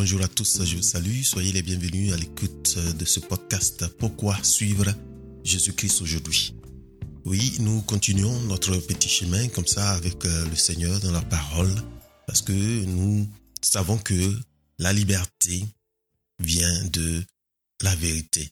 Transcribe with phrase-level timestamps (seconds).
[0.00, 4.34] bonjour à tous, je vous salue, soyez les bienvenus à l'écoute de ce podcast Pourquoi
[4.42, 4.86] suivre
[5.44, 6.54] Jésus-Christ aujourd'hui
[7.26, 11.74] Oui, nous continuons notre petit chemin comme ça avec euh, le Seigneur dans la parole
[12.26, 12.50] parce que
[12.86, 13.28] nous
[13.60, 14.38] savons que
[14.78, 15.66] la liberté
[16.38, 17.22] vient de
[17.82, 18.48] la vérité.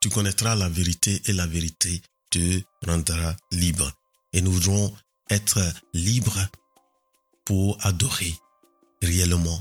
[0.00, 2.00] Tu connaîtras la vérité et la vérité
[2.30, 3.90] te rendra libre.
[4.32, 4.94] Et nous voudrons
[5.28, 5.58] être
[5.92, 6.46] libres
[7.44, 8.32] pour adorer
[9.02, 9.60] réellement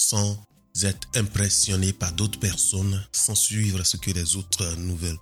[0.00, 0.42] sans
[0.82, 5.18] être impressionné par d'autres personnes, sans suivre ce que les autres nous veulent.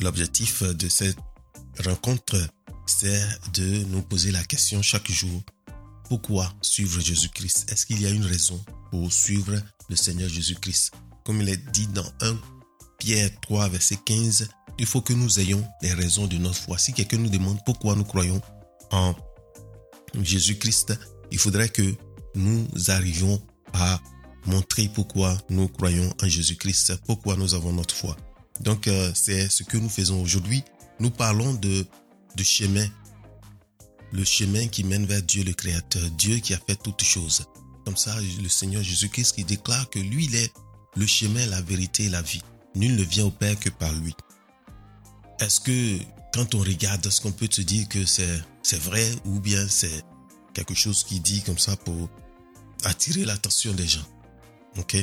[0.00, 1.16] L'objectif de cette
[1.84, 2.36] rencontre,
[2.86, 3.22] c'est
[3.54, 5.42] de nous poser la question chaque jour,
[6.08, 7.70] pourquoi suivre Jésus-Christ?
[7.70, 9.54] Est-ce qu'il y a une raison pour suivre
[9.88, 10.92] le Seigneur Jésus-Christ?
[11.24, 12.36] Comme il est dit dans 1
[12.98, 16.78] Pierre 3, verset 15, il faut que nous ayons les raisons de notre foi.
[16.78, 18.40] Si quelqu'un nous demande pourquoi nous croyons
[18.90, 19.14] en
[20.20, 20.94] Jésus-Christ,
[21.30, 21.94] il faudrait que
[22.34, 23.40] nous arrivions
[23.72, 24.00] à
[24.46, 28.16] montrer pourquoi nous croyons en Jésus-Christ, pourquoi nous avons notre foi.
[28.60, 30.62] Donc, euh, c'est ce que nous faisons aujourd'hui.
[31.00, 31.86] Nous parlons de,
[32.42, 32.86] chemin,
[34.12, 37.44] le chemin qui mène vers Dieu le Créateur, Dieu qui a fait toutes choses.
[37.84, 40.52] Comme ça, le Seigneur Jésus-Christ qui déclare que lui, il est
[40.96, 42.42] le chemin, la vérité et la vie.
[42.74, 44.14] Nul ne vient au Père que par lui.
[45.40, 45.98] Est-ce que
[46.32, 48.42] quand on regarde, est-ce qu'on peut se dire que c'est,
[48.78, 50.02] vrai ou bien c'est
[50.52, 52.08] quelque chose qui dit comme ça pour
[52.84, 54.06] attirer l'attention des gens?
[54.76, 54.96] Ok?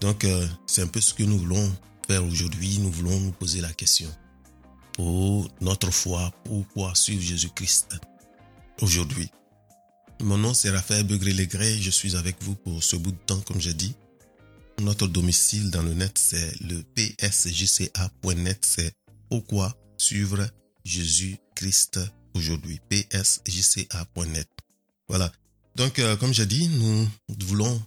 [0.00, 1.72] Donc, euh, c'est un peu ce que nous voulons
[2.06, 2.78] faire aujourd'hui.
[2.78, 4.10] Nous voulons nous poser la question
[4.94, 7.96] pour notre foi, pourquoi suivre Jésus-Christ
[8.80, 9.28] aujourd'hui?
[10.20, 13.60] Mon nom c'est Raphaël Begré-Legré, je suis avec vous pour ce bout de temps, comme
[13.60, 13.94] j'ai dit.
[14.80, 18.92] Notre domicile dans le net, c'est le psjca.net, c'est
[19.28, 20.46] pourquoi suivre
[20.84, 22.00] Jésus-Christ
[22.34, 22.80] aujourd'hui.
[22.88, 24.48] psjca.net.
[25.08, 25.32] Voilà.
[25.76, 27.08] Donc, euh, comme j'ai dit, nous
[27.40, 27.82] voulons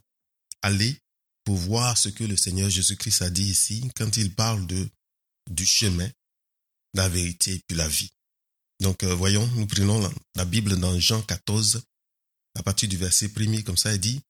[0.61, 0.97] aller
[1.43, 4.87] pour voir ce que le Seigneur Jésus-Christ a dit ici quand il parle de
[5.49, 6.09] du chemin,
[6.93, 8.11] la vérité et puis la vie.
[8.81, 11.81] Donc, euh, voyons, nous prenons la, la, Bible dans Jean 14,
[12.55, 14.21] à partir du verset premier, comme ça, il dit,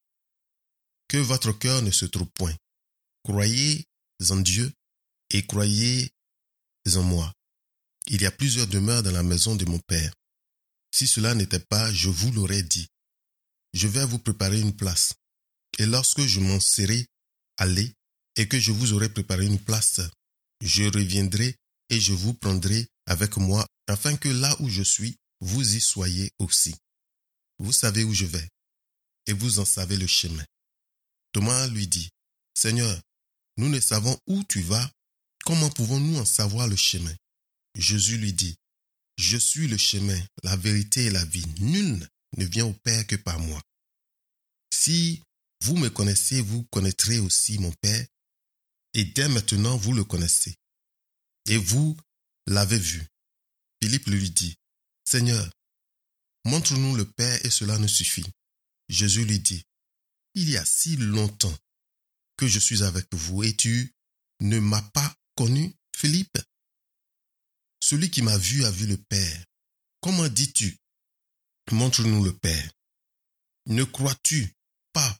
[1.08, 2.56] Que votre cœur ne se trouve point.
[3.24, 3.86] Croyez
[4.30, 4.72] en Dieu
[5.32, 6.10] et croyez
[6.96, 7.34] en moi.
[8.08, 10.14] Il y a plusieurs demeures dans la maison de mon Père.
[10.92, 12.88] Si cela n'était pas, je vous l'aurais dit.
[13.74, 15.14] Je vais vous préparer une place.
[15.78, 17.06] Et lorsque je m'en serai
[17.58, 17.94] allé
[18.36, 20.02] et que je vous aurai préparé une place,
[20.62, 21.56] je reviendrai
[21.90, 26.32] et je vous prendrai avec moi, afin que là où je suis, vous y soyez
[26.40, 26.76] aussi.
[27.60, 28.48] Vous savez où je vais,
[29.28, 30.44] et vous en savez le chemin.
[31.32, 32.10] Thomas lui dit,
[32.54, 33.00] Seigneur,
[33.58, 34.90] nous ne savons où tu vas,
[35.48, 37.16] Comment pouvons-nous en savoir le chemin?
[37.74, 38.58] Jésus lui dit,
[39.18, 41.46] Je suis le chemin, la vérité et la vie.
[41.62, 42.06] Nul
[42.36, 43.62] ne vient au Père que par moi.
[44.74, 45.24] Si
[45.64, 48.06] vous me connaissez, vous connaîtrez aussi mon Père,
[48.94, 50.54] et dès maintenant vous le connaissez.
[51.48, 51.96] Et vous
[52.46, 53.08] l'avez vu.
[53.82, 54.58] Philippe lui dit,
[55.06, 55.50] Seigneur,
[56.44, 58.26] montre-nous le Père et cela nous suffit.
[58.90, 59.64] Jésus lui dit,
[60.40, 61.58] Il y a si longtemps
[62.38, 63.96] que je suis avec vous et tu
[64.40, 66.38] ne m'as pas connu Philippe?
[67.80, 69.46] Celui qui m'a vu a vu le Père.
[70.00, 70.78] Comment dis-tu?
[71.72, 72.72] Montre-nous le Père.
[73.66, 74.54] Ne crois-tu
[74.94, 75.18] pas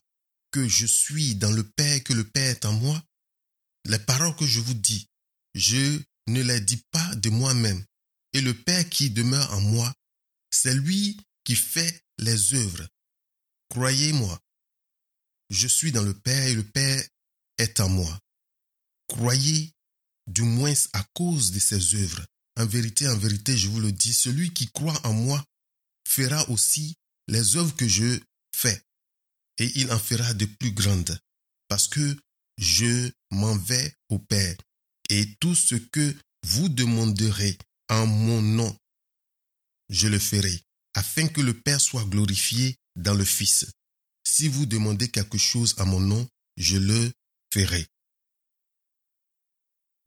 [0.52, 3.04] que je suis dans le Père, que le Père est en moi?
[3.86, 5.08] Les paroles que je vous dis,
[5.52, 7.84] je ne les dis pas de moi-même.
[8.34, 9.92] Et le Père qui demeure en moi,
[10.52, 12.88] c'est lui qui fait les œuvres.
[13.68, 14.40] Croyez-moi,
[15.50, 17.02] je suis dans le Père et le Père
[17.58, 18.18] est en moi.
[19.08, 19.72] Croyez
[20.26, 22.24] du moins à cause de ses œuvres.
[22.56, 25.44] En vérité, en vérité, je vous le dis, celui qui croit en moi
[26.06, 26.96] fera aussi
[27.28, 28.20] les œuvres que je
[28.54, 28.82] fais,
[29.58, 31.18] et il en fera de plus grandes,
[31.68, 32.16] parce que
[32.56, 34.56] je m'en vais au Père,
[35.08, 37.56] et tout ce que vous demanderez
[37.88, 38.76] en mon nom,
[39.88, 40.62] je le ferai,
[40.94, 43.66] afin que le Père soit glorifié dans le Fils.
[44.38, 47.10] Si vous demandez quelque chose à mon nom, je le
[47.52, 47.84] ferai.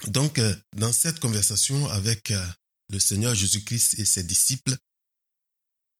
[0.08, 2.48] Donc, euh, dans cette conversation avec euh,
[2.88, 4.78] le Seigneur Jésus-Christ et ses disciples,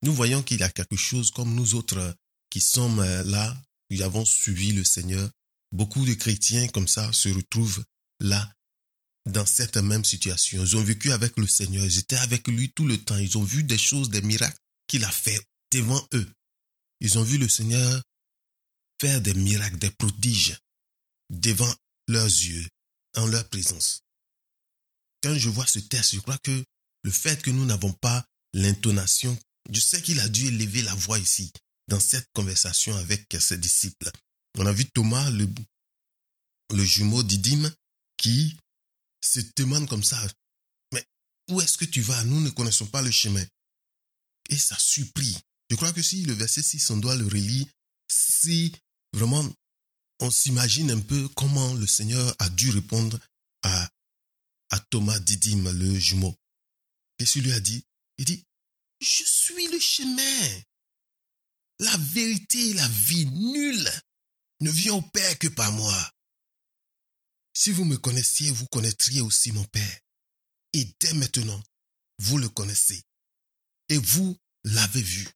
[0.04, 2.14] nous voyons qu'il y a quelque chose comme nous autres euh,
[2.50, 5.30] qui sommes là, qui avons suivi le Seigneur.
[5.74, 7.84] Beaucoup de chrétiens comme ça se retrouvent
[8.22, 8.50] là,
[9.30, 10.64] dans cette même situation.
[10.64, 13.44] Ils ont vécu avec le Seigneur, ils étaient avec lui tout le temps, ils ont
[13.44, 16.32] vu des choses, des miracles qu'il a fait devant eux.
[17.02, 18.02] Ils ont vu le Seigneur
[19.02, 20.56] faire des miracles, des prodiges
[21.32, 21.74] devant
[22.08, 22.68] leurs yeux
[23.16, 24.04] en leur présence.
[25.24, 26.64] Quand je vois ce texte, je crois que
[27.04, 29.36] le fait que nous n'avons pas l'intonation,
[29.72, 31.52] je sais qu'il a dû élever la voix ici,
[31.88, 34.12] dans cette conversation avec ses disciples.
[34.60, 35.48] On a vu Thomas, le,
[36.86, 37.74] jumeau d'Idim,
[38.18, 38.56] qui
[39.24, 40.22] se demande comme ça,
[40.94, 41.04] mais
[41.50, 42.24] où est-ce que tu vas?
[42.26, 43.46] Nous ne connaissons pas le chemin.
[44.50, 45.38] Et ça supplie.
[45.72, 47.66] Je crois que si le verset 6, on doit le relire,
[48.08, 48.74] si
[49.14, 49.46] vraiment
[50.22, 53.20] on s'imagine un peu comment le Seigneur a dû répondre
[53.64, 53.90] à,
[54.90, 56.36] Thomas Didim, le jumeau.
[57.18, 57.84] Qu'est-ce lui a dit
[58.18, 58.46] Il dit,
[59.02, 60.62] je suis le chemin,
[61.80, 63.26] la vérité la vie.
[63.26, 63.92] Nulle
[64.62, 66.12] ne vient au Père que par moi.
[67.54, 70.00] Si vous me connaissiez, vous connaîtriez aussi mon Père.
[70.74, 71.62] Et dès maintenant,
[72.20, 73.04] vous le connaissez.
[73.90, 75.28] Et vous l'avez vu.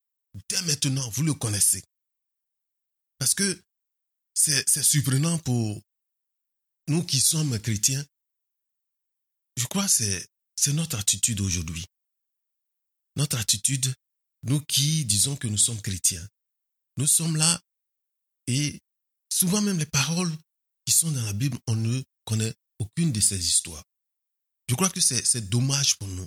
[0.49, 1.83] Dès maintenant, vous le connaissez.
[3.17, 3.64] Parce que
[4.35, 5.81] c'est surprenant pour
[6.87, 8.05] nous qui sommes chrétiens.
[9.57, 11.85] Je crois que c'est notre attitude aujourd'hui.
[13.15, 13.93] Notre attitude,
[14.43, 16.27] nous qui disons que nous sommes chrétiens,
[16.97, 17.59] nous sommes là
[18.47, 18.79] et
[19.29, 20.35] souvent même les paroles
[20.85, 23.83] qui sont dans la Bible, on ne connaît aucune de ces histoires.
[24.67, 26.25] Je crois que c'est dommage pour nous.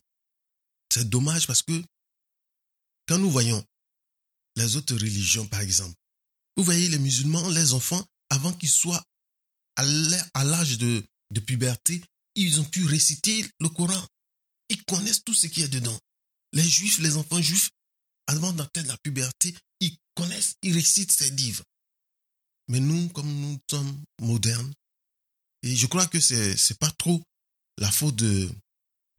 [0.93, 1.85] C'est dommage parce que
[3.07, 3.63] quand nous voyons
[4.57, 5.95] les autres religions, par exemple,
[6.59, 9.03] vous voyez les musulmans, les enfants, avant qu'ils soient
[9.77, 12.03] à l'âge de, de puberté,
[12.35, 14.05] ils ont pu réciter le Coran.
[14.69, 15.97] Ils connaissent tout ce qui est dedans.
[16.53, 17.71] Les juifs, les enfants juifs,
[18.27, 21.63] avant d'atteindre la puberté, ils connaissent, ils récitent ces livres.
[22.67, 24.75] Mais nous, comme nous sommes modernes,
[25.63, 27.23] et je crois que c'est c'est pas trop
[27.79, 28.51] la faute de,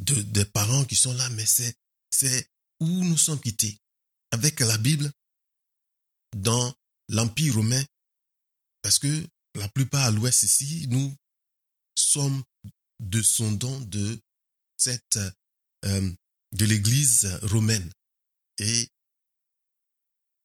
[0.04, 2.50] de des parents qui sont là, mais c'est
[2.82, 3.78] où nous sommes quittés
[4.32, 5.10] avec la Bible
[6.36, 6.74] dans
[7.10, 7.84] l'Empire romain,
[8.82, 11.14] parce que la plupart à l'ouest ici, nous
[11.96, 12.44] sommes
[13.00, 14.20] descendants de
[14.78, 15.20] cette
[15.86, 16.12] euh,
[16.54, 17.92] de l'Église romaine
[18.58, 18.88] et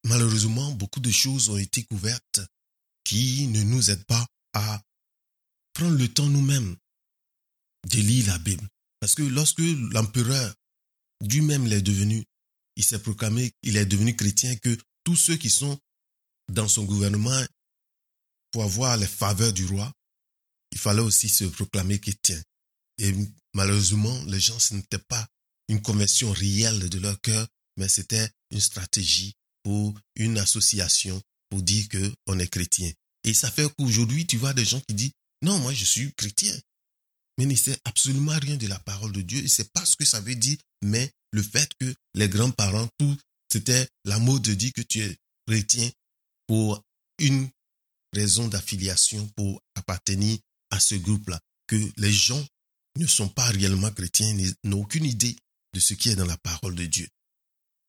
[0.05, 2.41] malheureusement beaucoup de choses ont été couvertes
[3.05, 4.83] qui ne nous aident pas à
[5.73, 6.77] prendre le temps nous-mêmes
[7.91, 8.67] de lire la Bible.
[9.01, 10.55] Parce que lorsque l'empereur
[11.21, 12.25] lui-même l'est devenu,
[12.77, 15.79] il s'est proclamé, il est devenu chrétien, que tous ceux qui sont
[16.53, 17.45] dans son gouvernement,
[18.51, 19.93] pour avoir les faveurs du roi,
[20.73, 22.41] il fallait aussi se proclamer chrétien.
[22.99, 23.13] Et
[23.55, 25.27] malheureusement, les gens, ce n'était pas
[25.69, 27.47] une conversion réelle de leur cœur,
[27.77, 32.93] mais c'était une stratégie pour une association pour dire que on est chrétien.
[33.25, 35.13] Et ça fait qu'aujourd'hui, tu vois des gens qui disent,
[35.43, 36.55] non, moi je suis chrétien.
[37.39, 39.39] Mais ne sait absolument rien de la parole de Dieu.
[39.39, 42.89] Il ne sait pas ce que ça veut dire, mais le fait que les grands-parents,
[42.99, 43.17] tout,
[43.51, 45.17] c'était la mode de dire que tu es
[45.49, 45.91] chrétien
[46.47, 46.83] pour
[47.19, 47.49] une
[48.13, 50.39] raison d'affiliation, pour appartenir
[50.71, 51.41] à ce groupe-là.
[51.67, 52.45] Que les gens
[52.97, 55.37] ne sont pas réellement chrétiens, n'ont aucune idée
[55.73, 57.09] de ce qui est dans la parole de Dieu.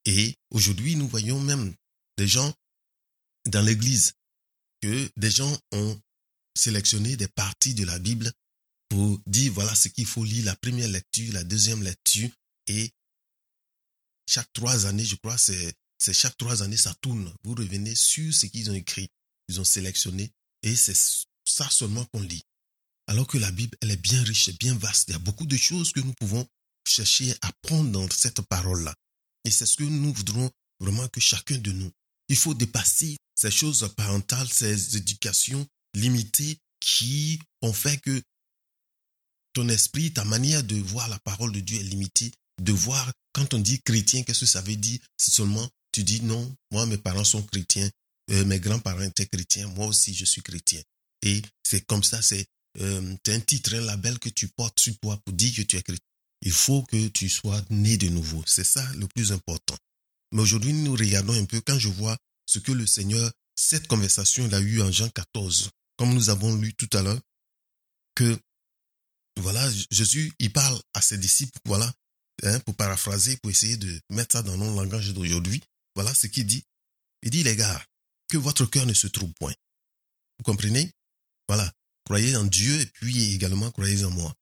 [0.06, 1.74] Et aujourd'hui, nous voyons même
[2.18, 2.54] des gens
[3.46, 4.13] dans l'église,
[4.81, 6.00] que des gens ont
[6.56, 8.31] sélectionné des parties de la Bible
[8.90, 12.30] pour dire voilà ce qu'il faut lire, la première lecture, la deuxième lecture,
[12.68, 12.92] et
[14.28, 17.33] chaque trois années, je crois, c'est c'est chaque trois années, ça tourne.
[17.44, 19.09] Vous revenez sur ce qu'ils ont écrit,
[19.50, 20.31] ils ont sélectionné,
[20.64, 20.97] et c'est
[21.45, 22.44] ça seulement qu'on lit.
[23.07, 25.09] Alors que la Bible, elle est bien riche, bien vaste.
[25.09, 26.47] Il y a beaucoup de choses que nous pouvons
[26.87, 28.95] chercher à prendre dans cette parole-là.
[29.44, 30.49] Et c'est ce que nous voudrons
[30.80, 31.92] vraiment que chacun de nous,
[32.30, 38.21] il faut dépasser ces choses parentales, ces éducations limitées qui ont fait que
[39.54, 42.31] ton esprit, ta manière de voir la parole de Dieu est limitée.
[42.61, 44.99] De voir, quand on dit chrétien, qu'est-ce que ça veut dire?
[45.18, 47.90] C'est seulement tu dis non, moi mes parents sont chrétiens,
[48.31, 50.81] euh, mes grands-parents étaient chrétiens, moi aussi je suis chrétien.
[51.21, 52.45] Et c'est comme ça, c'est
[52.81, 55.81] euh, un titre, un label que tu portes sur toi pour dire que tu es
[55.81, 56.06] chrétien.
[56.42, 58.44] Il faut que tu sois né de nouveau.
[58.45, 59.78] C'est ça le plus important.
[60.33, 64.45] Mais aujourd'hui, nous regardons un peu, quand je vois ce que le Seigneur, cette conversation,
[64.45, 67.21] il a eu en Jean 14, comme nous avons lu tout à l'heure,
[68.16, 68.37] que,
[69.40, 71.90] voilà, Jésus, il parle à ses disciples, voilà,
[72.44, 75.64] hein, pour paraphraser, pour essayer de mettre ça dans nos langage d'aujourd'hui.
[75.95, 76.64] Voilà ce qu'il dit.
[77.23, 77.83] Il dit, les gars,
[78.30, 79.54] que votre cœur ne se trouve point.
[80.37, 80.92] Vous comprenez?
[81.47, 81.71] Voilà.
[82.06, 84.33] Croyez en Dieu et puis également croyez en moi.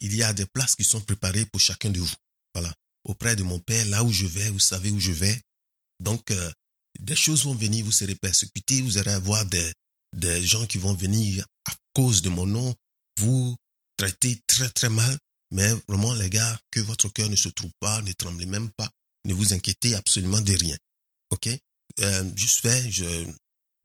[0.00, 2.14] Il y a des places qui sont préparées pour chacun de vous.
[2.54, 2.74] Voilà.
[3.04, 5.40] Auprès de mon Père, là où je vais, vous savez où je vais.
[6.00, 6.52] Donc, euh,
[7.00, 9.72] des choses vont venir, vous serez persécutés, vous allez avoir des,
[10.14, 12.74] des gens qui vont venir à cause de mon nom,
[13.18, 13.56] vous
[13.96, 15.18] traiter très très mal.
[15.50, 18.90] Mais vraiment, les gars, que votre cœur ne se trouve pas, ne tremblez même pas,
[19.24, 20.76] ne vous inquiétez absolument de rien.
[21.30, 21.48] OK?
[22.00, 23.26] Euh, Juste fait, je,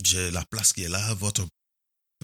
[0.04, 1.48] j'ai la place qui est là, votre,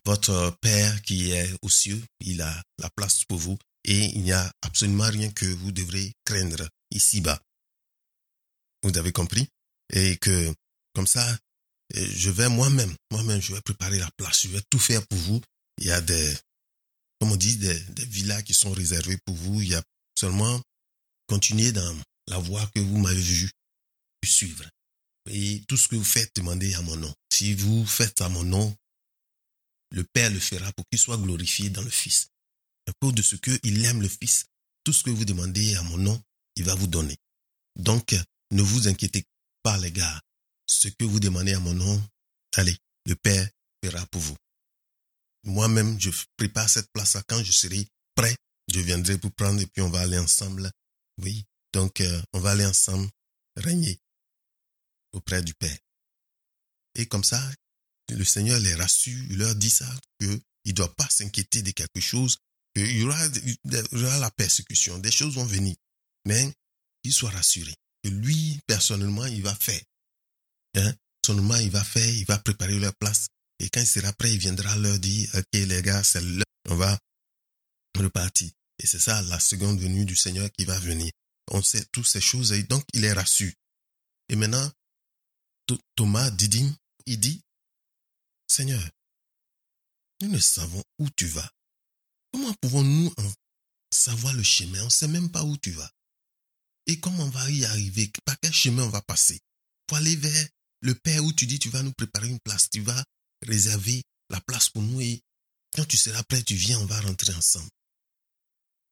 [0.06, 3.58] votre Père qui est aux cieux, il a la place pour vous.
[3.88, 7.40] Et il n'y a absolument rien que vous devrez craindre ici-bas.
[8.82, 9.48] Vous avez compris?
[9.94, 10.52] Et que,
[10.94, 11.38] comme ça,
[11.94, 15.42] je vais moi-même, moi-même, je vais préparer la place, je vais tout faire pour vous.
[15.78, 16.36] Il y a des,
[17.20, 19.62] comme on dit, des, des villas qui sont réservées pour vous.
[19.62, 19.84] Il y a
[20.20, 20.60] seulement
[21.28, 21.96] continuer dans
[22.28, 23.52] la voie que vous m'avez vu
[24.26, 24.66] suivre.
[25.30, 27.14] Et tout ce que vous faites, demandez à mon nom.
[27.32, 28.76] Si vous faites à mon nom,
[29.92, 32.30] le Père le fera pour qu'il soit glorifié dans le Fils.
[32.88, 34.46] À cause de ce qu'il aime le Fils,
[34.84, 36.22] tout ce que vous demandez à mon nom,
[36.56, 37.18] il va vous donner.
[37.76, 38.16] Donc,
[38.52, 39.24] ne vous inquiétez
[39.64, 40.22] pas, les gars.
[40.68, 42.04] Ce que vous demandez à mon nom,
[42.56, 43.48] allez, le Père
[43.84, 44.36] fera pour vous.
[45.44, 47.24] Moi-même, je prépare cette place-là.
[47.28, 48.36] Quand je serai prêt,
[48.72, 50.72] je viendrai pour prendre et puis on va aller ensemble.
[51.22, 53.10] Oui, donc euh, on va aller ensemble
[53.58, 54.00] régner
[55.12, 55.78] auprès du Père.
[56.96, 57.42] Et comme ça,
[58.10, 59.86] le Seigneur les rassure, il leur dit ça,
[60.20, 62.38] qu'il ne doit pas s'inquiéter de quelque chose,
[62.74, 65.76] qu'il y aura, la persécution, des choses vont venir.
[66.26, 66.50] Mais
[67.04, 69.82] qu'il soit rassuré, que lui, personnellement, il va faire.
[70.76, 70.94] Hein?
[71.22, 73.28] Personnellement, il va faire, il va préparer leur place.
[73.60, 76.76] Et quand il sera prêt, il viendra leur dire, OK les gars, c'est l'heure, on
[76.76, 76.98] va
[77.98, 78.50] repartir.
[78.82, 81.12] Et c'est ça, la seconde venue du Seigneur qui va venir.
[81.52, 83.54] On sait toutes ces choses et donc il est rassuré.
[84.30, 84.72] Et maintenant,
[85.96, 86.74] Thomas dit,
[87.06, 87.42] il dit,
[88.48, 88.84] Seigneur,
[90.22, 91.50] nous ne savons où tu vas.
[92.32, 93.14] Comment pouvons-nous
[93.92, 94.82] savoir le chemin?
[94.82, 95.90] On ne sait même pas où tu vas.
[96.88, 98.12] Et comment on va y arriver?
[98.26, 99.40] Par quel chemin on va passer?
[99.88, 100.48] Pour aller vers
[100.82, 103.04] le Père où tu dis tu vas nous préparer une place, tu vas
[103.42, 105.22] réserver la place pour nous et
[105.74, 107.70] quand tu seras prêt, tu viens, on va rentrer ensemble.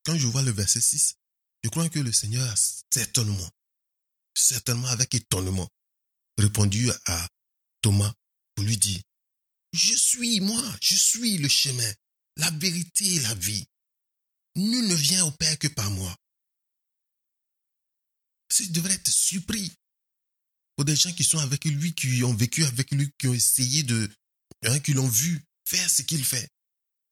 [0.05, 1.15] Quand je vois le verset 6,
[1.63, 2.55] je crois que le Seigneur a
[2.91, 3.49] certainement,
[4.35, 5.69] certainement avec étonnement,
[6.37, 7.27] répondu à
[7.81, 8.13] Thomas
[8.55, 9.01] pour lui dire,
[9.71, 11.91] je suis moi, je suis le chemin,
[12.37, 13.65] la vérité et la vie.
[14.55, 16.15] Nul ne vient au Père que par moi.
[18.49, 19.71] Ça devrait être surpris
[20.75, 23.83] pour des gens qui sont avec lui, qui ont vécu avec lui, qui ont essayé
[23.83, 24.11] de,
[24.63, 26.47] hein, qui l'ont vu faire ce qu'il fait.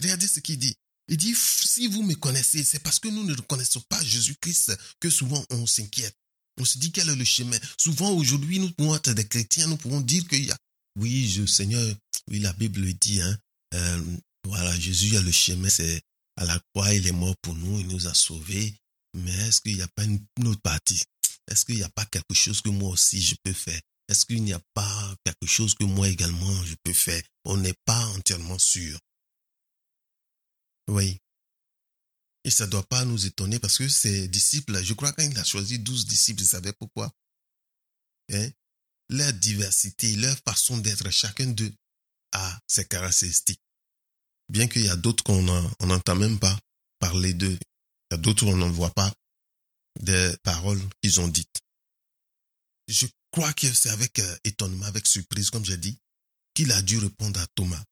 [0.01, 0.75] Regardez ce qu'il dit.
[1.11, 5.09] Il dit, si vous me connaissez, c'est parce que nous ne connaissons pas Jésus-Christ que
[5.09, 6.15] souvent on s'inquiète.
[6.57, 7.57] On se dit quel est le chemin?
[7.77, 10.57] Souvent aujourd'hui, nous pouvons être des chrétiens, nous pouvons dire qu'il y a,
[10.97, 11.95] oui, Seigneur,
[12.29, 13.37] oui, la Bible le dit, hein,
[13.73, 14.01] euh,
[14.47, 16.01] voilà, Jésus a le chemin, c'est
[16.37, 18.73] à la croix, il est mort pour nous, il nous a sauvés.
[19.13, 21.03] Mais est-ce qu'il n'y a pas une, autre partie?
[21.49, 23.81] Est-ce qu'il n'y a pas quelque chose que moi aussi je peux faire?
[24.07, 27.21] Est-ce qu'il n'y a pas quelque chose que moi également je peux faire?
[27.43, 28.97] On n'est pas entièrement sûr.
[30.87, 31.19] Oui.
[32.43, 35.43] Et ça ne doit pas nous étonner parce que ces disciples, je crois qu'il a
[35.43, 37.13] choisi douze disciples, vous savez pourquoi
[38.31, 38.49] hein?
[39.09, 41.73] Leur diversité, leur façon d'être, chacun d'eux
[42.31, 43.61] a ses caractéristiques.
[44.49, 46.57] Bien qu'il y a d'autres qu'on n'entend même pas
[46.99, 49.13] parler d'eux, il y a d'autres on n'en voit pas
[49.99, 51.59] des paroles qu'ils ont dites.
[52.87, 55.97] Je crois que c'est avec euh, étonnement, avec surprise, comme j'ai dit,
[56.53, 57.83] qu'il a dû répondre à Thomas.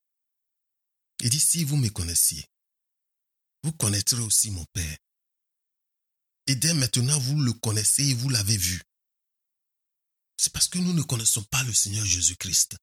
[1.22, 2.46] Il dit, si vous me connaissiez,
[3.64, 4.98] vous connaîtrez aussi mon Père.
[6.48, 8.82] Et dès maintenant, vous le connaissez et vous l'avez vu.
[10.38, 12.78] C'est parce que nous ne connaissons pas le Seigneur Jésus-Christ.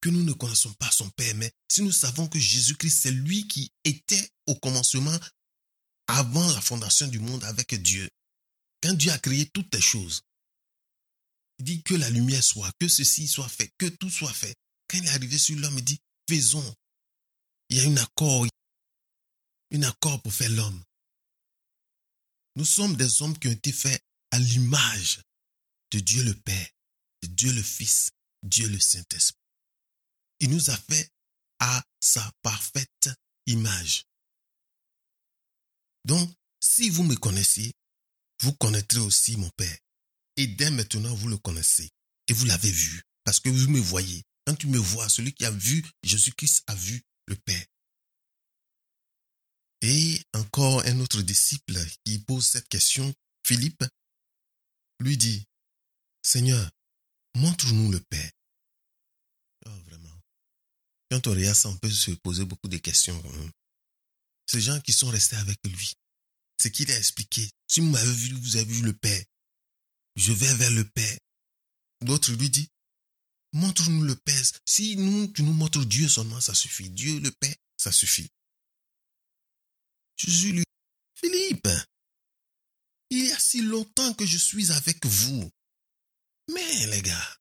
[0.00, 1.34] Que nous ne connaissons pas son Père.
[1.34, 5.18] Mais si nous savons que Jésus-Christ, c'est lui qui était au commencement
[6.06, 8.08] avant la fondation du monde avec Dieu.
[8.82, 10.22] Quand Dieu a créé toutes les choses,
[11.58, 14.54] il dit que la lumière soit, que ceci soit fait, que tout soit fait.
[14.88, 16.74] Quand il est arrivé sur l'homme, il dit, faisons.
[17.68, 18.46] Il y a un accord,
[19.72, 20.82] un accord pour faire l'homme.
[22.56, 25.22] Nous sommes des hommes qui ont été faits à l'image
[25.92, 26.68] de Dieu le Père,
[27.22, 28.10] de Dieu le Fils,
[28.42, 29.40] Dieu le Saint-Esprit.
[30.40, 31.10] Il nous a fait
[31.58, 33.10] à sa parfaite
[33.46, 34.06] image.
[36.04, 37.72] Donc, si vous me connaissez,
[38.40, 39.78] vous connaîtrez aussi mon Père.
[40.36, 41.90] Et dès maintenant, vous le connaissez.
[42.28, 43.02] Et vous l'avez vu.
[43.24, 44.22] Parce que vous me voyez.
[44.46, 47.64] Quand tu me vois, celui qui a vu Jésus-Christ a vu le Père.
[49.82, 53.84] Et encore un autre disciple qui pose cette question, Philippe,
[55.00, 55.46] lui dit,
[56.22, 56.70] Seigneur,
[57.34, 58.30] montre-nous le Père.
[59.66, 60.20] Oh, vraiment.
[61.10, 63.20] Quand on regarde ça, on peut se poser beaucoup de questions.
[64.46, 65.94] Ces gens qui sont restés avec lui,
[66.58, 67.48] c'est qu'il a expliqué.
[67.66, 69.24] Si vous m'avez vu, vous avez vu le Père.
[70.16, 71.18] Je vais vers le Père.
[72.02, 72.68] D'autres lui dit,
[73.54, 74.42] montre-nous le Père.
[74.66, 76.90] Si nous, tu nous montres Dieu seulement, ça suffit.
[76.90, 78.28] Dieu, le Père, ça suffit.
[80.26, 80.64] Jésus lui
[81.14, 81.68] Philippe,
[83.08, 85.50] il y a si longtemps que je suis avec vous.
[86.52, 87.38] Mais les gars,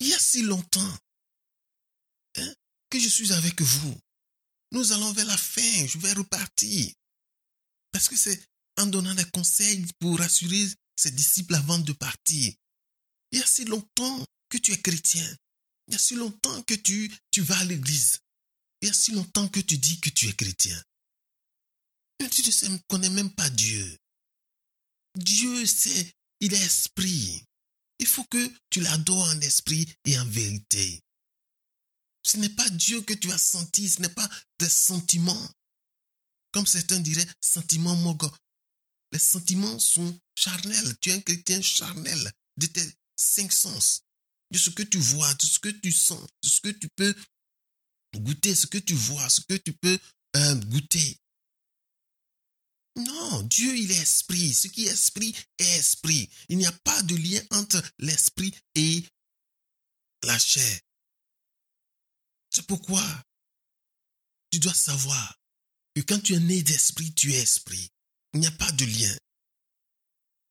[0.00, 0.98] il y a si longtemps
[2.36, 2.54] hein,
[2.90, 4.00] que je suis avec vous.
[4.72, 6.92] Nous allons vers la fin, je vais repartir.
[7.92, 8.42] Parce que c'est
[8.78, 10.66] en donnant des conseils pour rassurer
[10.96, 12.52] ses disciples avant de partir.
[13.30, 15.36] Il y a si longtemps que tu es chrétien.
[15.86, 18.20] Il y a si longtemps que tu, tu vas à l'église.
[18.80, 20.82] Il y a si longtemps que tu dis que tu es chrétien.
[22.42, 23.98] Tu ne connais même pas Dieu.
[25.16, 27.44] Dieu, c'est, il est esprit.
[28.00, 31.00] Il faut que tu l'adores en esprit et en vérité.
[32.24, 35.50] Ce n'est pas Dieu que tu as senti, ce n'est pas des sentiments.
[36.52, 38.28] Comme certains diraient, sentiments mogo.
[39.12, 40.96] Les sentiments sont charnels.
[41.00, 44.02] Tu es un chrétien charnel de tes cinq sens.
[44.50, 47.14] De ce que tu vois, de ce que tu sens, de ce que tu peux
[48.16, 49.98] goûter, ce que tu vois, ce que tu peux
[50.36, 51.18] euh, goûter.
[52.96, 54.52] Non, Dieu, il est esprit.
[54.52, 56.28] Ce qui est esprit est esprit.
[56.48, 59.04] Il n'y a pas de lien entre l'esprit et
[60.22, 60.80] la chair.
[62.50, 63.02] C'est pourquoi
[64.50, 65.40] tu dois savoir
[65.94, 67.90] que quand tu es né d'esprit, tu es esprit.
[68.34, 69.16] Il n'y a pas de lien.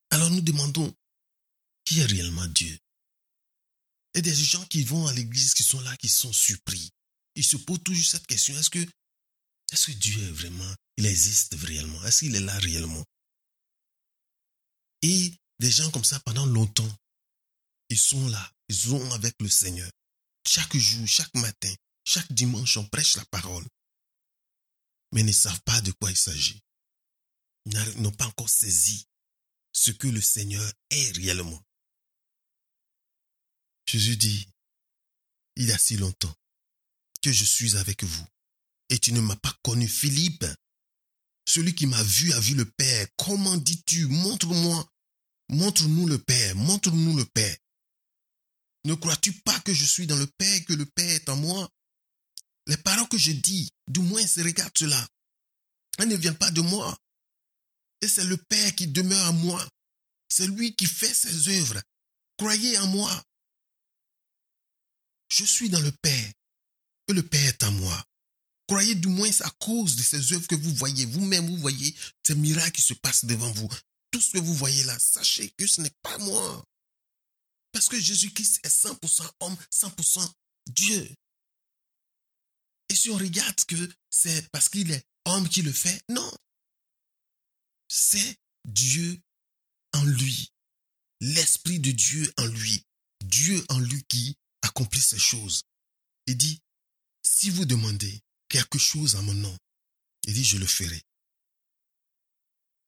[0.09, 0.93] Alors nous demandons,
[1.85, 2.77] qui est réellement Dieu?
[4.13, 6.91] Et des gens qui vont à l'église, qui sont là, qui sont surpris.
[7.35, 8.85] Ils se posent toujours cette question, est-ce que,
[9.71, 12.03] est-ce que Dieu est vraiment, il existe réellement?
[12.03, 13.03] Est-ce qu'il est là réellement?
[15.01, 16.97] Et des gens comme ça, pendant longtemps,
[17.89, 19.89] ils sont là, ils sont avec le Seigneur.
[20.47, 21.73] Chaque jour, chaque matin,
[22.03, 23.65] chaque dimanche, on prêche la parole.
[25.13, 26.59] Mais ils ne savent pas de quoi il s'agit.
[27.65, 29.05] Ils n'ont pas encore saisi
[29.73, 31.61] ce que le Seigneur est réellement.
[33.85, 34.47] Jésus dit,
[35.55, 36.35] il y a si longtemps
[37.21, 38.25] que je suis avec vous
[38.91, 40.45] et tu ne m'as pas connu, Philippe.
[41.47, 43.07] Celui qui m'a vu a vu le Père.
[43.17, 44.85] Comment dis-tu, montre-moi,
[45.49, 47.57] montre-nous le Père, montre-nous le Père.
[48.83, 51.69] Ne crois-tu pas que je suis dans le Père, que le Père est en moi?
[52.67, 55.07] Les paroles que je dis, du moins, regarde cela.
[55.97, 56.97] Elles ne viennent pas de moi.
[58.01, 59.69] Et c'est le Père qui demeure en moi.
[60.27, 61.81] C'est lui qui fait ses œuvres.
[62.37, 63.23] Croyez en moi.
[65.29, 66.33] Je suis dans le Père.
[67.07, 68.05] Et le Père est en moi.
[68.71, 71.05] Croyez du moins à cause de ces œuvres que vous voyez.
[71.05, 71.93] Vous-même, vous voyez
[72.25, 73.67] ces miracles qui se passent devant vous.
[74.11, 76.65] Tout ce que vous voyez là, sachez que ce n'est pas moi.
[77.73, 80.25] Parce que Jésus-Christ est 100% homme, 100%
[80.67, 81.13] Dieu.
[82.87, 83.75] Et si on regarde que
[84.09, 86.31] c'est parce qu'il est homme qui le fait, non.
[87.89, 89.19] C'est Dieu
[89.91, 90.53] en lui.
[91.19, 92.85] L'Esprit de Dieu en lui.
[93.25, 95.63] Dieu en lui qui accomplit ces choses.
[96.25, 96.61] Il dit,
[97.21, 99.57] si vous demandez quelque chose en mon nom,
[100.27, 101.01] il dit, je le ferai.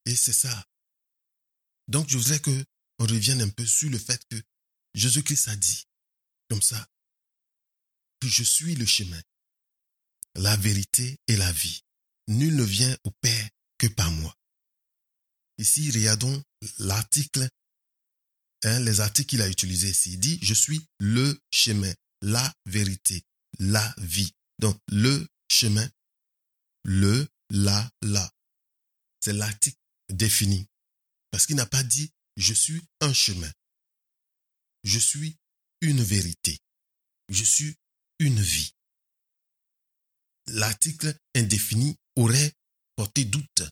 [0.05, 0.65] Et c'est ça.
[1.87, 2.65] Donc, je voudrais que
[2.99, 4.41] on revienne un peu sur le fait que
[4.93, 5.85] Jésus-Christ a dit,
[6.49, 6.87] comme ça,
[8.19, 9.21] que je suis le chemin,
[10.35, 11.81] la vérité et la vie.
[12.27, 14.35] Nul ne vient au Père que par moi.
[15.57, 16.43] Ici, regardons
[16.79, 17.47] l'article,
[18.63, 20.13] hein, les articles qu'il a utilisés ici.
[20.13, 23.23] Il dit, je suis le chemin, la vérité,
[23.59, 24.31] la vie.
[24.59, 25.89] Donc, le chemin,
[26.83, 28.31] le, la, la.
[29.19, 29.77] C'est l'article
[30.09, 30.67] défini.
[31.31, 33.51] Parce qu'il n'a pas dit, je suis un chemin.
[34.83, 35.37] Je suis
[35.81, 36.59] une vérité.
[37.29, 37.75] Je suis
[38.19, 38.73] une vie
[40.47, 42.53] l'article indéfini aurait
[42.95, 43.63] porté doute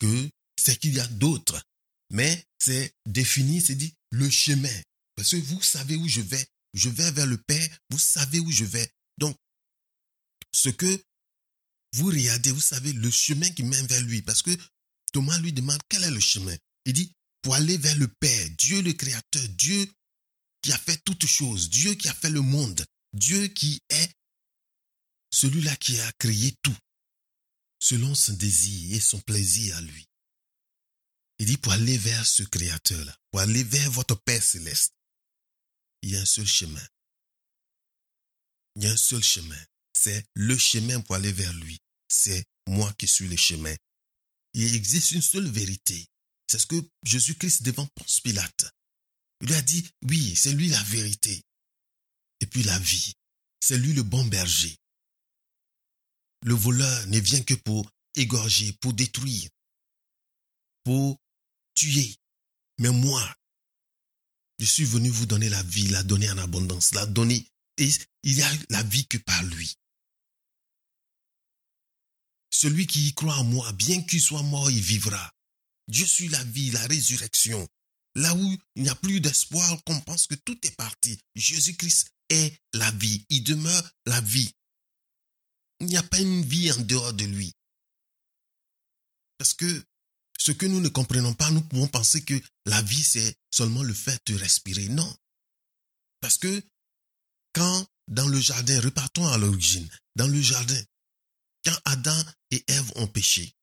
[0.00, 1.62] que c'est qu'il y a d'autres.
[2.10, 4.82] Mais c'est défini, c'est dit le chemin.
[5.16, 6.46] Parce que vous savez où je vais.
[6.72, 8.90] Je vais vers le Père, vous savez où je vais.
[9.18, 9.36] Donc,
[10.54, 11.04] ce que
[11.94, 14.22] vous regardez, vous savez le chemin qui mène vers lui.
[14.22, 14.56] Parce que
[15.12, 16.56] Thomas lui demande quel est le chemin?
[16.84, 17.12] Il dit,
[17.42, 19.86] pour aller vers le Père, Dieu le Créateur, Dieu
[20.62, 24.10] qui a fait toutes choses, Dieu qui a fait le monde, Dieu qui est
[25.30, 26.76] celui-là qui a créé tout,
[27.78, 30.06] selon son désir et son plaisir à lui.
[31.38, 34.94] Il dit pour aller vers ce Créateur-là, pour aller vers votre Père céleste,
[36.02, 36.86] il y a un seul chemin.
[38.76, 39.62] Il y a un seul chemin.
[40.04, 41.78] C'est le chemin pour aller vers lui.
[42.08, 43.74] C'est moi qui suis le chemin.
[44.52, 46.06] Il existe une seule vérité.
[46.46, 48.66] C'est ce que Jésus-Christ devant Ponce Pilate.
[49.40, 51.40] Il lui a dit, oui, c'est lui la vérité.
[52.40, 53.14] Et puis la vie.
[53.60, 54.76] C'est lui le bon berger.
[56.42, 59.48] Le voleur ne vient que pour égorger, pour détruire,
[60.82, 61.18] pour
[61.74, 62.14] tuer.
[62.76, 63.34] Mais moi,
[64.58, 67.48] je suis venu vous donner la vie, la donner en abondance, la donner.
[67.78, 67.88] Et
[68.22, 69.74] il y a la vie que par lui.
[72.56, 75.32] Celui qui y croit en moi, bien qu'il soit mort, il vivra.
[75.88, 77.66] Je suis la vie, la résurrection.
[78.14, 81.18] Là où il n'y a plus d'espoir, qu'on pense que tout est parti.
[81.34, 83.26] Jésus-Christ est la vie.
[83.28, 84.52] Il demeure la vie.
[85.80, 87.52] Il n'y a pas une vie en dehors de lui.
[89.36, 89.84] Parce que
[90.38, 93.94] ce que nous ne comprenons pas, nous pouvons penser que la vie, c'est seulement le
[93.94, 94.88] fait de respirer.
[94.90, 95.12] Non.
[96.20, 96.62] Parce que
[97.52, 100.80] quand dans le jardin, repartons à l'origine, dans le jardin,
[101.64, 103.54] quand Adam et Ève ont péché,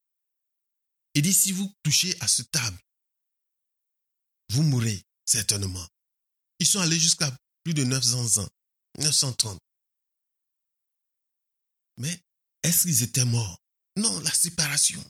[1.14, 2.80] il dit, si vous touchez à ce table,
[4.50, 5.88] vous mourrez certainement.
[6.60, 8.50] Ils sont allés jusqu'à plus de 900 ans,
[9.00, 9.60] 930.
[11.98, 12.22] Mais
[12.64, 13.60] est-ce qu'ils étaient morts?
[13.98, 15.04] Non, la séparation.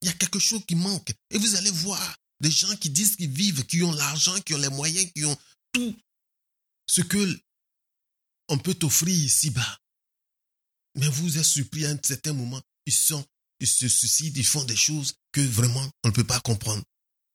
[0.00, 1.12] Il y a quelque chose qui manque.
[1.30, 4.58] Et vous allez voir des gens qui disent qu'ils vivent, qui ont l'argent, qui ont
[4.58, 5.36] les moyens, qui ont
[5.72, 5.96] tout
[6.86, 7.40] ce que
[8.48, 9.77] on peut offrir ici-bas.
[10.98, 13.24] Mais vous êtes surpris à un certain moment, ils sont,
[13.60, 16.82] ils se suicident, ils font des choses que vraiment on ne peut pas comprendre.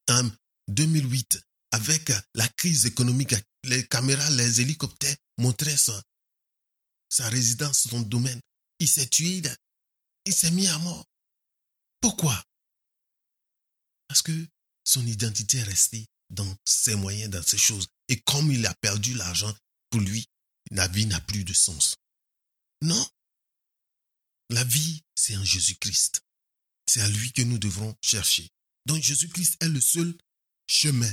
[0.10, 0.30] En
[0.68, 1.40] 2008,
[1.72, 5.78] avec la crise économique, les caméras, les hélicoptères montraient.
[7.10, 8.40] Sa résidence, son domaine.
[8.80, 9.42] Il s'est tué,
[10.26, 11.06] il s'est mis à mort.
[12.02, 12.44] Pourquoi?
[14.10, 14.48] Parce que
[14.84, 17.88] son identité est restée dans ses moyens, dans ses choses.
[18.10, 19.54] Et comme il a perdu l'argent,
[19.90, 20.26] pour lui,
[20.72, 21.96] la vie n'a plus de sens.
[22.82, 23.08] Non.
[24.50, 26.24] La vie, c'est en Jésus-Christ.
[26.86, 28.50] C'est à lui que nous devrons chercher.
[28.86, 30.16] Donc Jésus-Christ est le seul
[30.68, 31.12] chemin.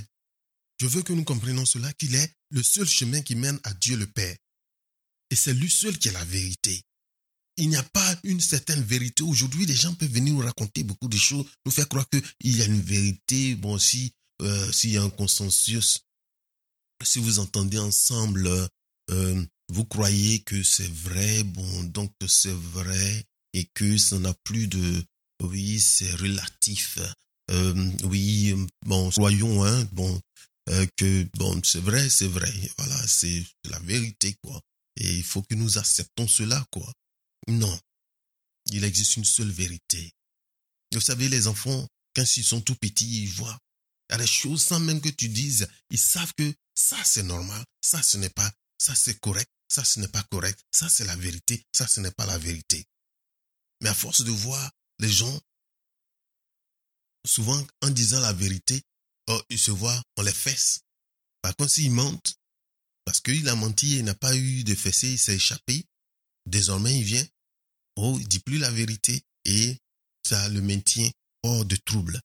[0.80, 3.96] Je veux que nous comprenions cela, qu'il est le seul chemin qui mène à Dieu
[3.96, 4.36] le Père.
[5.30, 6.82] Et c'est lui seul qui est la vérité.
[7.56, 9.22] Il n'y a pas une certaine vérité.
[9.22, 12.62] Aujourd'hui, les gens peuvent venir nous raconter beaucoup de choses, nous faire croire qu'il y
[12.62, 13.54] a une vérité.
[13.54, 16.00] Bon, si euh, s'il y a un consensus,
[17.02, 18.48] si vous entendez ensemble,
[19.10, 24.66] euh, vous croyez que c'est vrai, bon, donc c'est vrai, et que ça n'a plus
[24.66, 25.04] de,
[25.42, 26.98] oui, c'est relatif.
[27.50, 28.54] Euh, oui,
[28.84, 30.20] bon, soyons, hein, bon,
[30.70, 32.52] euh, que, bon, c'est vrai, c'est vrai.
[32.78, 34.60] Voilà, c'est la vérité, quoi.
[34.96, 36.92] Et il faut que nous acceptons cela, quoi.
[37.48, 37.78] Non.
[38.72, 40.12] Il existe une seule vérité.
[40.92, 43.58] Vous savez, les enfants, quand ils sont tout petits, ils voient.
[44.08, 45.68] Il y a des choses sans même que tu dises.
[45.90, 47.64] Ils savent que ça, c'est normal.
[47.80, 48.50] Ça, ce n'est pas.
[48.78, 49.50] Ça, c'est correct.
[49.70, 50.60] Ça, ce n'est pas correct.
[50.72, 51.64] Ça, c'est la vérité.
[51.72, 52.86] Ça, ce n'est pas la vérité.
[53.80, 55.40] Mais à force de voir les gens,
[57.24, 58.82] souvent, en disant la vérité,
[59.28, 60.80] oh, ils se voient, on les fesses.
[61.42, 62.36] Par contre, s'ils mentent,
[63.04, 65.86] parce qu'il a menti et n'a pas eu de fessée, il s'est échappé,
[66.46, 67.26] désormais il vient,
[67.96, 69.78] oh, il dit plus la vérité et
[70.26, 71.10] ça le maintient
[71.42, 72.20] hors de trouble.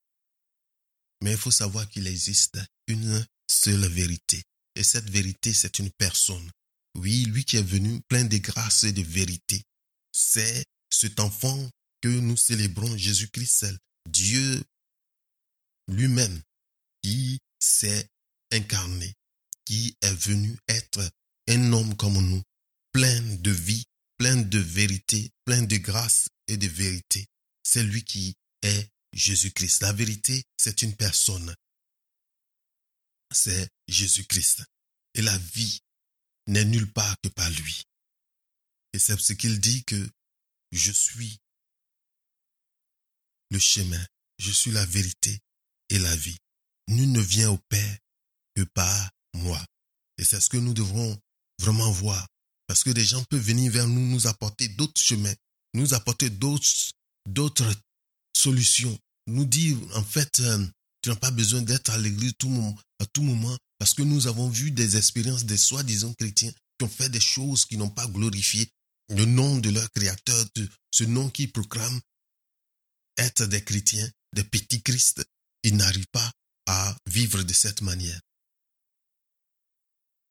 [1.21, 4.43] Mais il faut savoir qu'il existe une seule vérité.
[4.75, 6.51] Et cette vérité, c'est une personne.
[6.95, 9.61] Oui, lui qui est venu plein de grâce et de vérité.
[10.11, 11.69] C'est cet enfant
[12.01, 13.65] que nous célébrons, Jésus-Christ,
[14.09, 14.63] Dieu
[15.87, 16.41] lui-même,
[17.01, 18.07] qui s'est
[18.51, 19.13] incarné,
[19.65, 21.01] qui est venu être
[21.47, 22.41] un homme comme nous,
[22.91, 23.85] plein de vie,
[24.17, 27.27] plein de vérité, plein de grâce et de vérité.
[27.63, 29.81] C'est lui qui est Jésus-Christ.
[29.81, 31.53] La vérité, c'est une personne.
[33.31, 34.63] C'est Jésus-Christ.
[35.15, 35.79] Et la vie
[36.47, 37.83] n'est nulle part que par lui.
[38.93, 40.09] Et c'est ce qu'il dit que
[40.71, 41.37] je suis
[43.51, 44.03] le chemin,
[44.37, 45.39] je suis la vérité
[45.89, 46.37] et la vie.
[46.87, 47.97] Nul ne vient au Père
[48.55, 49.63] que par moi.
[50.17, 51.19] Et c'est ce que nous devrons
[51.59, 52.27] vraiment voir.
[52.67, 55.33] Parce que des gens peuvent venir vers nous, nous apporter d'autres chemins,
[55.73, 56.91] nous apporter d'autres,
[57.27, 57.71] d'autres
[58.35, 60.65] solutions, nous dire, en fait, euh,
[61.01, 64.27] tu n'as pas besoin d'être à l'église tout moment, à tout moment, parce que nous
[64.27, 68.07] avons vu des expériences des soi-disant chrétiens qui ont fait des choses qui n'ont pas
[68.07, 68.69] glorifié
[69.09, 70.45] le nom de leur créateur,
[70.91, 71.99] ce nom qui proclame
[73.17, 75.25] être des chrétiens, des petits Christ.
[75.63, 76.31] Ils n'arrivent pas
[76.67, 78.19] à vivre de cette manière.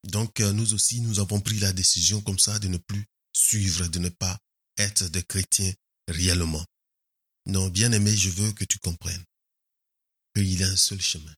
[0.05, 3.87] Donc euh, nous aussi, nous avons pris la décision comme ça de ne plus suivre,
[3.89, 4.39] de ne pas
[4.77, 5.73] être des chrétiens
[6.09, 6.65] réellement.
[7.47, 9.25] Non, bien aimé, je veux que tu comprennes
[10.35, 11.35] qu'il y a un seul chemin.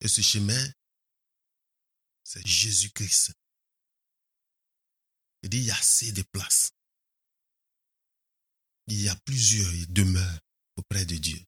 [0.00, 0.72] Et ce chemin,
[2.24, 3.32] c'est Jésus-Christ.
[5.42, 6.72] Il dit, il y a assez de places.
[8.88, 10.40] Il y a plusieurs demeures
[10.76, 11.40] auprès de Dieu.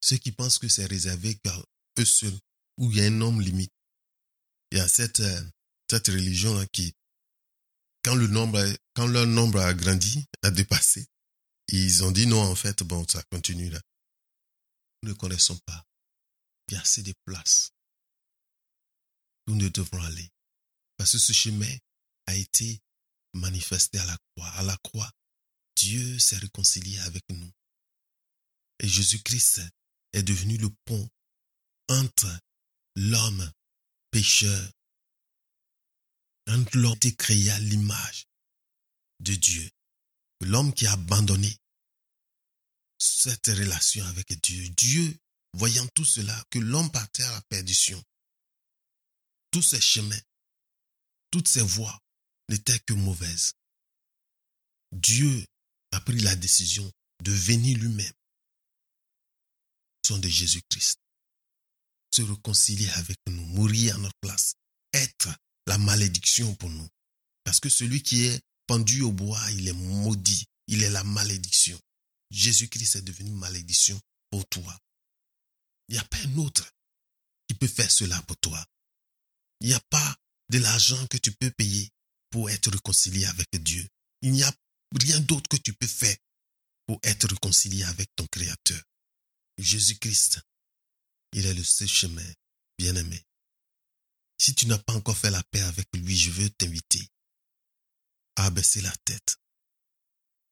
[0.00, 1.56] Ceux qui pensent que c'est réservé qu'à
[1.98, 2.38] eux seuls,
[2.78, 3.72] où il y a un nombre limite.
[4.70, 5.42] Il y a cette, euh,
[5.90, 6.94] cette religion-là qui,
[8.04, 8.16] quand
[8.94, 11.06] quand leur nombre a grandi, a dépassé,
[11.68, 13.80] ils ont dit non, en fait, bon, ça continue là.
[15.02, 15.87] Nous ne connaissons pas.
[16.68, 17.72] Il assez de places.
[19.46, 20.30] Nous ne devrons aller.
[20.96, 21.74] Parce que ce chemin
[22.26, 22.82] a été
[23.32, 24.48] manifesté à la croix.
[24.50, 25.10] À la croix,
[25.76, 27.50] Dieu s'est réconcilié avec nous.
[28.80, 29.62] Et Jésus-Christ
[30.12, 31.08] est devenu le pont
[31.88, 32.28] entre
[32.96, 33.50] l'homme
[34.10, 34.72] pécheur,
[36.48, 38.26] entre l'homme qui créé à l'image
[39.20, 39.70] de Dieu,
[40.40, 41.56] l'homme qui a abandonné
[42.98, 44.68] cette relation avec Dieu.
[44.70, 45.18] Dieu,
[45.54, 48.02] voyant tout cela, que l'homme partait à la perdition,
[49.50, 50.20] tous ses chemins,
[51.30, 51.98] toutes ses voies
[52.48, 53.52] n'étaient que mauvaises.
[54.92, 55.44] Dieu
[55.92, 56.90] a pris la décision
[57.24, 58.12] de venir lui-même,
[60.06, 60.98] son de Jésus-Christ,
[62.10, 64.54] se réconcilier avec nous, mourir à notre place,
[64.92, 65.28] être
[65.66, 66.88] la malédiction pour nous.
[67.44, 71.78] Parce que celui qui est pendu au bois, il est maudit, il est la malédiction.
[72.30, 73.98] Jésus-Christ est devenu malédiction
[74.30, 74.78] pour toi.
[75.88, 76.70] Il n'y a pas un autre
[77.48, 78.64] qui peut faire cela pour toi.
[79.60, 80.16] Il n'y a pas
[80.50, 81.90] de l'argent que tu peux payer
[82.30, 83.86] pour être réconcilié avec Dieu.
[84.22, 84.52] Il n'y a
[85.00, 86.16] rien d'autre que tu peux faire
[86.86, 88.82] pour être réconcilié avec ton Créateur.
[89.58, 90.40] Jésus-Christ,
[91.32, 92.32] il est le seul chemin,
[92.78, 93.22] bien-aimé.
[94.38, 97.06] Si tu n'as pas encore fait la paix avec lui, je veux t'inviter
[98.36, 99.36] à abaisser la tête,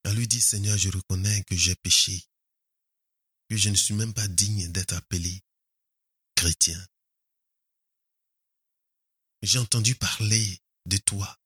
[0.04, 2.24] à lui dire, Seigneur, je reconnais que j'ai péché,
[3.48, 5.42] que je ne suis même pas digne d'être appelé
[6.34, 6.84] chrétien.
[9.42, 11.38] J'ai entendu parler de toi,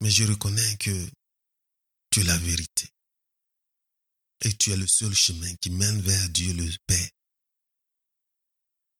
[0.00, 1.10] mais je reconnais que
[2.10, 2.88] tu es la vérité
[4.40, 7.10] et tu es le seul chemin qui mène vers Dieu le Père.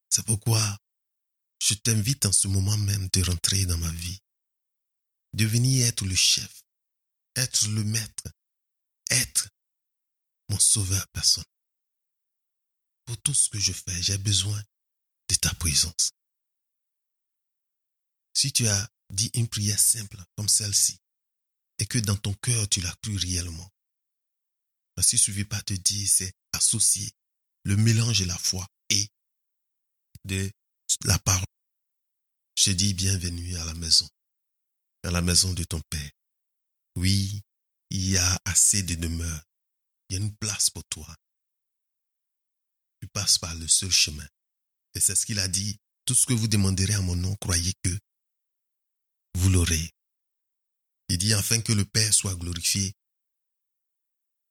[0.09, 0.79] C'est pourquoi
[1.61, 4.21] je t'invite en ce moment même de rentrer dans ma vie,
[5.33, 6.65] de venir être le chef,
[7.37, 8.33] être le maître,
[9.11, 9.49] être
[10.53, 11.47] mon sauveur personnel.
[13.07, 14.63] Pour tout ce que je fais, j'ai besoin
[15.29, 16.13] de ta présence.
[18.35, 20.99] Si tu as dit une prière simple comme celle-ci,
[21.79, 23.69] et que dans ton cœur tu l'as cru réellement,
[24.95, 27.11] parce qu'il ne suffit pas de dire, c'est associer
[27.65, 29.09] le mélange et la foi et
[30.25, 30.51] de
[31.05, 31.47] la parole.
[32.57, 34.09] Je dis bienvenue à la maison,
[35.03, 36.11] à la maison de ton Père.
[36.97, 37.41] Oui,
[37.89, 39.43] il y a assez de demeures.
[40.43, 41.15] Place pour toi.
[43.01, 44.27] Tu passes par le seul chemin.
[44.93, 45.79] Et c'est ce qu'il a dit.
[46.05, 47.97] Tout ce que vous demanderez à mon nom, croyez que
[49.35, 49.93] vous l'aurez.
[51.09, 52.93] Il dit afin que le Père soit glorifié.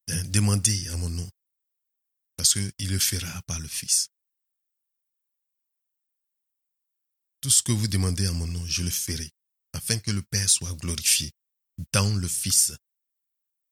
[0.08, 1.30] Hein, demandez à mon nom.
[2.38, 4.08] Parce qu'il le fera par le Fils.
[7.41, 9.30] Tout ce que vous demandez à mon nom, je le ferai,
[9.73, 11.34] afin que le Père soit glorifié
[11.91, 12.71] dans le Fils.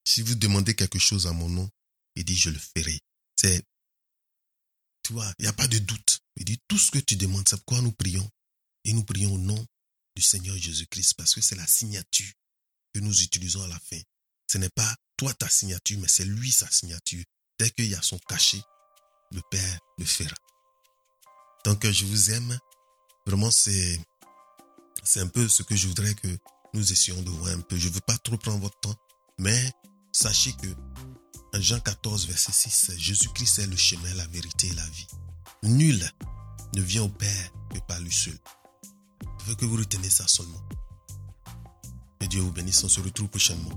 [0.03, 1.69] Si vous demandez quelque chose à mon nom,
[2.15, 2.99] il dit, je le ferai.
[3.35, 3.63] C'est,
[5.03, 6.19] tu vois, il n'y a pas de doute.
[6.35, 8.29] Il dit, tout ce que tu demandes, c'est pourquoi nous prions.
[8.85, 9.65] Et nous prions au nom
[10.15, 12.31] du Seigneur Jésus-Christ, parce que c'est la signature
[12.93, 13.99] que nous utilisons à la fin.
[14.47, 17.23] Ce n'est pas toi ta signature, mais c'est lui sa signature.
[17.59, 18.61] Dès qu'il y a son cachet,
[19.31, 20.35] le Père le fera.
[21.65, 22.57] Donc, je vous aime.
[23.25, 23.99] Vraiment, c'est,
[25.03, 26.37] c'est un peu ce que je voudrais que
[26.73, 27.77] nous essayons de voir un peu.
[27.77, 28.95] Je ne veux pas trop prendre votre temps,
[29.37, 29.71] mais
[30.13, 30.67] sachez que
[31.53, 35.07] en Jean 14, verset 6, Jésus-Christ est le chemin, la vérité et la vie.
[35.63, 36.11] Nul
[36.75, 38.37] ne vient au Père que par lui seul.
[39.39, 40.61] Je veux que vous retenez ça seulement.
[42.19, 42.83] Que Dieu vous bénisse.
[42.83, 43.71] On se retrouve prochainement.